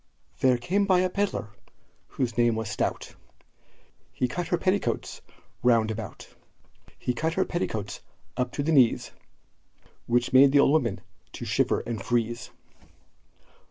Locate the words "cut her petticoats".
4.27-5.21, 7.13-8.01